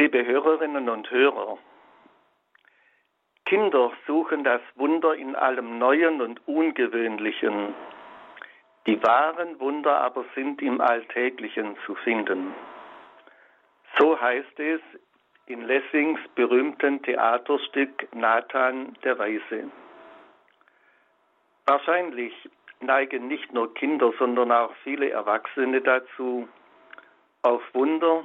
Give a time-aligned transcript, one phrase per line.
[0.00, 1.58] Liebe Hörerinnen und Hörer,
[3.44, 7.74] Kinder suchen das Wunder in allem Neuen und Ungewöhnlichen.
[8.86, 12.54] Die wahren Wunder aber sind im Alltäglichen zu finden.
[13.98, 14.80] So heißt es
[15.44, 19.70] in Lessings berühmten Theaterstück Nathan der Weise.
[21.66, 22.32] Wahrscheinlich
[22.80, 26.48] neigen nicht nur Kinder, sondern auch viele Erwachsene dazu,
[27.42, 28.24] auf Wunder,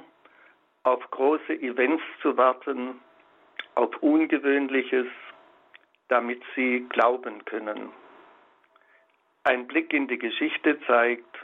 [0.85, 3.01] auf große Events zu warten,
[3.73, 5.07] auf Ungewöhnliches,
[6.09, 7.89] damit sie glauben können.
[9.43, 11.35] Ein Blick in die Geschichte zeigt,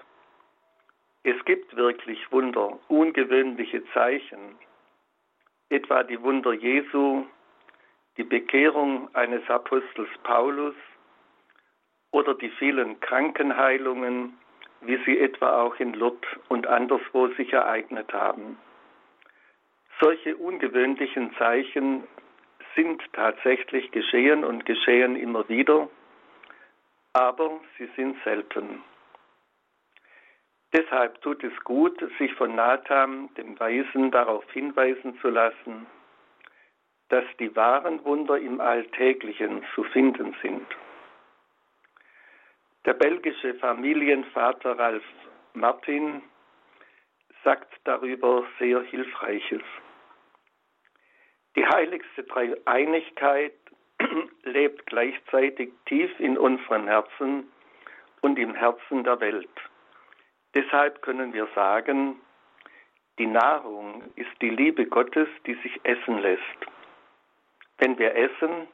[1.23, 4.57] es gibt wirklich Wunder, ungewöhnliche Zeichen,
[5.69, 7.25] etwa die Wunder Jesu,
[8.17, 10.75] die Bekehrung eines Apostels Paulus
[12.11, 14.37] oder die vielen Krankenheilungen,
[14.81, 18.57] wie sie etwa auch in Lourdes und anderswo sich ereignet haben.
[20.01, 22.07] Solche ungewöhnlichen Zeichen
[22.75, 25.89] sind tatsächlich geschehen und geschehen immer wieder,
[27.13, 28.83] aber sie sind selten.
[30.73, 35.85] Deshalb tut es gut, sich von Nathan, dem Weisen, darauf hinweisen zu lassen,
[37.09, 40.65] dass die wahren Wunder im Alltäglichen zu finden sind.
[42.85, 45.03] Der belgische Familienvater Ralf
[45.53, 46.23] Martin
[47.43, 49.61] sagt darüber sehr Hilfreiches.
[51.55, 53.53] Die heiligste Dreieinigkeit
[54.43, 57.51] lebt gleichzeitig tief in unserem Herzen
[58.21, 59.49] und im Herzen der Welt.
[60.53, 62.19] Deshalb können wir sagen,
[63.19, 66.41] die Nahrung ist die Liebe Gottes, die sich essen lässt.
[67.77, 68.67] Wenn wir essen,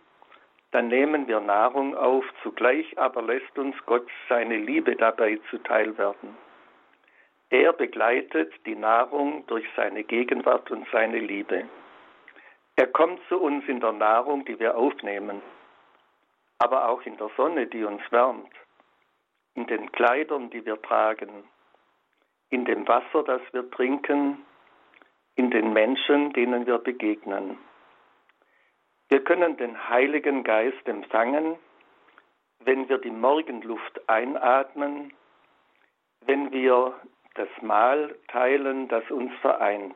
[0.71, 6.37] dann nehmen wir Nahrung auf, zugleich aber lässt uns Gott seine Liebe dabei zuteil werden.
[7.49, 11.63] Er begleitet die Nahrung durch seine Gegenwart und seine Liebe.
[12.77, 15.41] Er kommt zu uns in der Nahrung, die wir aufnehmen,
[16.59, 18.53] aber auch in der Sonne, die uns wärmt,
[19.55, 21.43] in den Kleidern, die wir tragen,
[22.51, 24.45] in dem Wasser, das wir trinken,
[25.35, 27.57] in den Menschen, denen wir begegnen.
[29.09, 31.55] Wir können den Heiligen Geist empfangen,
[32.59, 35.13] wenn wir die Morgenluft einatmen,
[36.27, 36.93] wenn wir
[37.33, 39.95] das Mahl teilen, das uns vereint.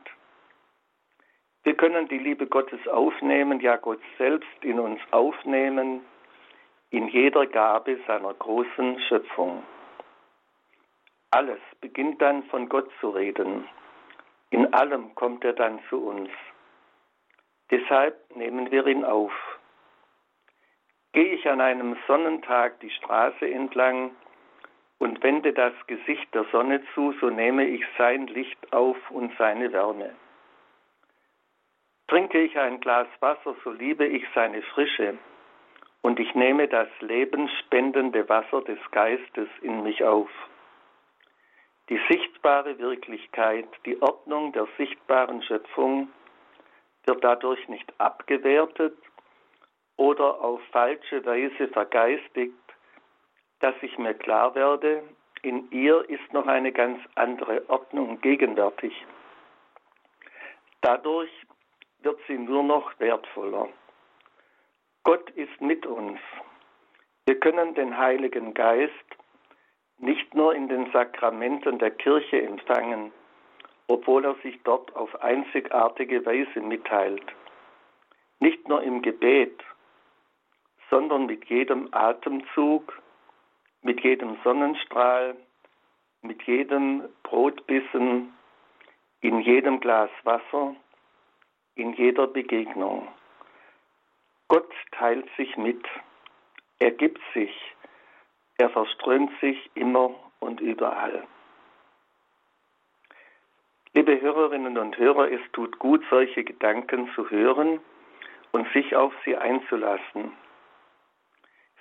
[1.64, 6.00] Wir können die Liebe Gottes aufnehmen, ja Gott selbst in uns aufnehmen,
[6.90, 9.62] in jeder Gabe seiner großen Schöpfung.
[11.30, 13.68] Alles beginnt dann von Gott zu reden.
[14.50, 16.28] In allem kommt er dann zu uns.
[17.70, 19.32] Deshalb nehmen wir ihn auf.
[21.12, 24.10] Gehe ich an einem Sonnentag die Straße entlang
[24.98, 29.72] und wende das Gesicht der Sonne zu, so nehme ich sein Licht auf und seine
[29.72, 30.14] Wärme.
[32.12, 35.16] Trinke ich ein Glas Wasser, so liebe ich seine Frische
[36.02, 40.28] und ich nehme das lebensspendende Wasser des Geistes in mich auf.
[41.88, 46.10] Die sichtbare Wirklichkeit, die Ordnung der sichtbaren Schöpfung
[47.06, 48.98] wird dadurch nicht abgewertet
[49.96, 52.52] oder auf falsche Weise vergeistigt,
[53.60, 55.02] dass ich mir klar werde,
[55.40, 58.92] in ihr ist noch eine ganz andere Ordnung gegenwärtig.
[60.82, 61.30] Dadurch
[62.02, 63.68] wird sie nur noch wertvoller.
[65.04, 66.18] Gott ist mit uns.
[67.26, 68.92] Wir können den Heiligen Geist
[69.98, 73.12] nicht nur in den Sakramenten der Kirche empfangen,
[73.86, 77.24] obwohl er sich dort auf einzigartige Weise mitteilt.
[78.40, 79.62] Nicht nur im Gebet,
[80.90, 83.00] sondern mit jedem Atemzug,
[83.82, 85.36] mit jedem Sonnenstrahl,
[86.22, 88.34] mit jedem Brotbissen,
[89.20, 90.74] in jedem Glas Wasser,
[91.74, 93.08] in jeder Begegnung.
[94.48, 95.84] Gott teilt sich mit,
[96.78, 97.52] er gibt sich,
[98.58, 101.26] er verströmt sich immer und überall.
[103.94, 107.80] Liebe Hörerinnen und Hörer, es tut gut, solche Gedanken zu hören
[108.52, 110.32] und sich auf sie einzulassen.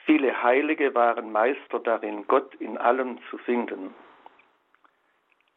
[0.05, 3.93] Viele Heilige waren Meister darin, Gott in allem zu finden.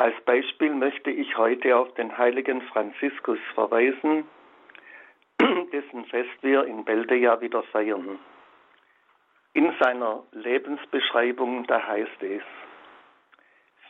[0.05, 4.29] Als Beispiel möchte ich heute auf den heiligen Franziskus verweisen,
[5.73, 8.19] dessen Fest wir in Bälde ja wieder feiern.
[9.55, 12.43] In seiner Lebensbeschreibung, da heißt es,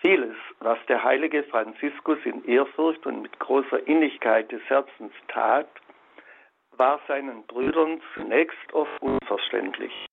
[0.03, 5.69] vieles, was der heilige Franziskus in Ehrfurcht und mit großer Innigkeit des Herzens tat,
[6.77, 10.07] war seinen Brüdern zunächst oft unverständlich.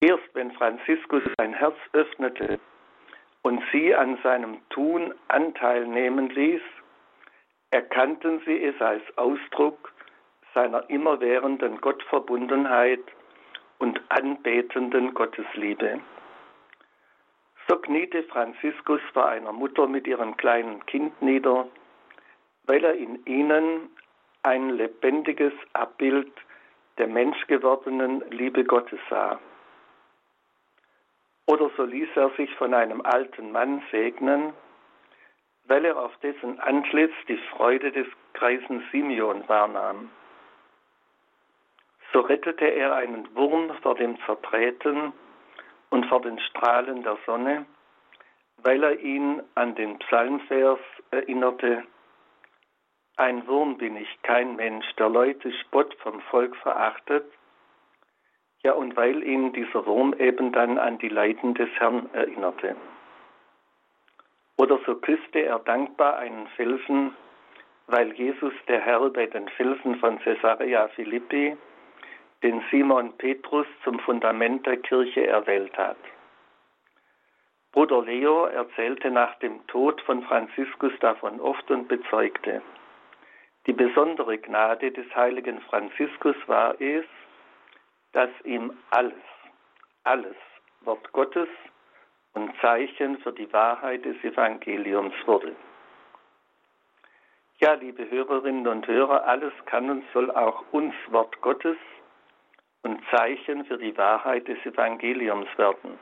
[0.00, 2.60] Erst wenn Franziskus sein Herz öffnete
[3.42, 6.62] und sie an seinem Tun Anteil nehmen ließ,
[7.70, 9.92] erkannten sie es als Ausdruck
[10.54, 13.04] seiner immerwährenden Gottverbundenheit
[13.78, 16.00] und anbetenden Gottesliebe.
[17.68, 21.68] So kniete Franziskus vor einer Mutter mit ihrem kleinen Kind nieder,
[22.64, 23.90] weil er in ihnen
[24.42, 26.32] ein lebendiges Abbild
[26.96, 29.38] der menschgewordenen Liebe Gottes sah.
[31.48, 34.52] Oder so ließ er sich von einem alten Mann segnen,
[35.64, 40.10] weil er auf dessen Antlitz die Freude des greisen Simeon wahrnahm.
[42.12, 45.14] So rettete er einen Wurm vor dem Zertreten
[45.88, 47.64] und vor den Strahlen der Sonne,
[48.58, 50.80] weil er ihn an den Psalmvers
[51.10, 51.82] erinnerte,
[53.16, 57.24] ein Wurm bin ich, kein Mensch, der Leute Spott vom Volk verachtet,
[58.62, 62.76] ja, und weil ihn dieser Wurm eben dann an die Leiden des Herrn erinnerte.
[64.56, 67.14] Oder so küsste er dankbar einen Felsen,
[67.86, 71.56] weil Jesus der Herr bei den Felsen von Caesarea Philippi
[72.42, 75.96] den Simon Petrus zum Fundament der Kirche erwählt hat.
[77.72, 82.62] Bruder Leo erzählte nach dem Tod von Franziskus davon oft und bezeugte,
[83.66, 87.04] die besondere Gnade des heiligen Franziskus war es,
[88.12, 89.14] dass ihm alles,
[90.04, 90.36] alles
[90.82, 91.48] Wort Gottes
[92.34, 95.54] und Zeichen für die Wahrheit des Evangeliums wurde.
[97.60, 101.76] Ja, liebe Hörerinnen und Hörer, alles kann und soll auch uns Wort Gottes
[102.82, 105.98] und Zeichen für die Wahrheit des Evangeliums werden.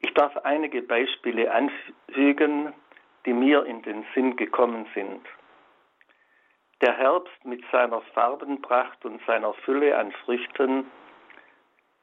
[0.00, 2.72] Ich darf einige Beispiele anfügen,
[3.24, 5.24] die mir in den Sinn gekommen sind.
[6.82, 10.90] Der Herbst mit seiner Farbenpracht und seiner Fülle an Früchten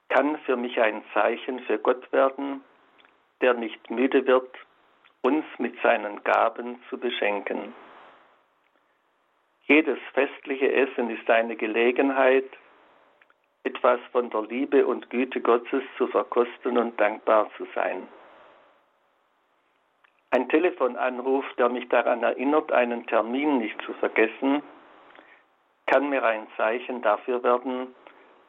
[0.08, 2.64] kann für mich ein Zeichen für Gott werden,
[3.42, 4.50] der nicht müde wird,
[5.22, 7.76] uns mit seinen Gaben zu beschenken.
[9.64, 12.50] Jedes festliche Essen ist eine Gelegenheit,
[13.66, 18.08] etwas von der Liebe und Güte Gottes zu verkosten und dankbar zu sein.
[20.32, 24.62] Ein Telefonanruf, der mich daran erinnert, einen Termin nicht zu vergessen,
[25.88, 27.96] kann mir ein Zeichen dafür werden,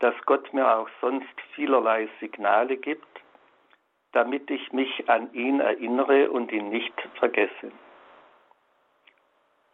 [0.01, 3.07] dass Gott mir auch sonst vielerlei Signale gibt,
[4.13, 7.73] damit ich mich an ihn erinnere und ihn nicht vergesse.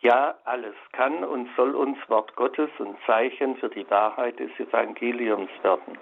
[0.01, 5.51] Ja, alles kann und soll uns Wort Gottes und Zeichen für die Wahrheit des Evangeliums
[5.63, 5.99] werden.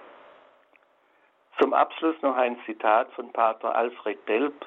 [1.59, 4.65] Zum Abschluss noch ein Zitat von Pater Alfred Delp,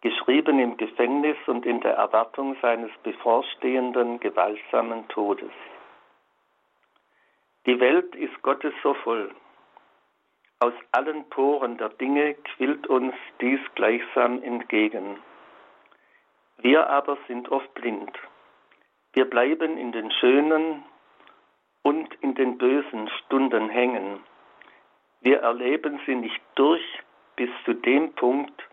[0.00, 5.52] geschrieben im Gefängnis und in der Erwartung seines bevorstehenden gewaltsamen Todes.
[7.66, 9.34] Die Welt ist Gottes so voll.
[10.60, 15.18] Aus allen Poren der Dinge quillt uns dies gleichsam entgegen.
[16.58, 18.10] Wir aber sind oft blind.
[19.12, 20.82] Wir bleiben in den schönen
[21.82, 24.20] und in den bösen Stunden hängen.
[25.20, 26.84] Wir erleben sie nicht durch
[27.36, 28.67] bis zu dem Punkt,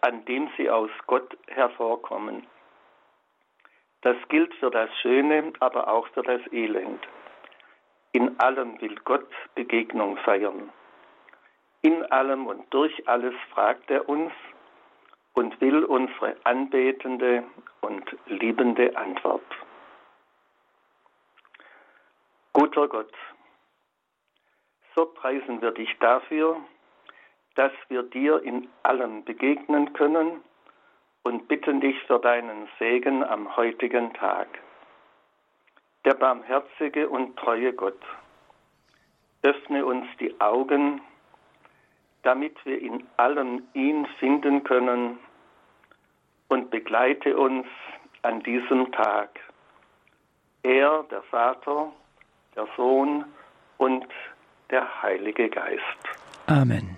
[0.00, 2.46] an dem sie aus Gott hervorkommen.
[4.02, 7.00] Das gilt für das Schöne, aber auch für das Elend.
[8.12, 10.70] In allem will Gott Begegnung feiern.
[11.82, 14.32] In allem und durch alles fragt er uns
[15.34, 17.44] und will unsere anbetende
[17.80, 19.44] und liebende Antwort.
[22.52, 23.12] Guter Gott,
[24.94, 26.56] so preisen wir dich dafür,
[27.56, 30.40] dass wir dir in allem begegnen können
[31.24, 34.48] und bitten dich für deinen Segen am heutigen Tag
[36.06, 38.00] der barmherzige und treue Gott,
[39.42, 41.00] öffne uns die Augen,
[42.22, 45.18] damit wir in allem ihn finden können
[46.48, 47.66] und begleite uns
[48.22, 49.40] an diesem Tag.
[50.62, 51.92] Er, der Vater,
[52.54, 53.24] der Sohn
[53.78, 54.06] und
[54.70, 55.82] der Heilige Geist.
[56.46, 56.96] Amen.